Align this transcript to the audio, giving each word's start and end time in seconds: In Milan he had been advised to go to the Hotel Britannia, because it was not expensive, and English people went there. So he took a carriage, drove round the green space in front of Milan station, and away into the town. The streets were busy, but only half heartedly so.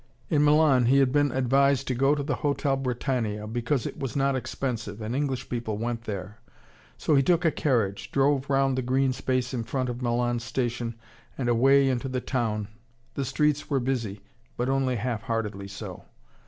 In 0.31 0.43
Milan 0.43 0.87
he 0.87 0.97
had 0.97 1.11
been 1.11 1.31
advised 1.31 1.87
to 1.87 1.93
go 1.93 2.15
to 2.15 2.23
the 2.23 2.37
Hotel 2.37 2.75
Britannia, 2.75 3.45
because 3.45 3.85
it 3.85 3.99
was 3.99 4.15
not 4.15 4.35
expensive, 4.35 4.99
and 4.99 5.15
English 5.15 5.47
people 5.47 5.77
went 5.77 6.05
there. 6.05 6.39
So 6.97 7.13
he 7.13 7.21
took 7.21 7.45
a 7.45 7.51
carriage, 7.51 8.11
drove 8.11 8.49
round 8.49 8.75
the 8.75 8.81
green 8.81 9.13
space 9.13 9.53
in 9.53 9.63
front 9.63 9.89
of 9.89 10.01
Milan 10.01 10.39
station, 10.39 10.95
and 11.37 11.49
away 11.49 11.87
into 11.87 12.09
the 12.09 12.19
town. 12.19 12.67
The 13.13 13.25
streets 13.25 13.69
were 13.69 13.79
busy, 13.79 14.21
but 14.57 14.69
only 14.69 14.95
half 14.95 15.21
heartedly 15.21 15.67
so. 15.67 16.05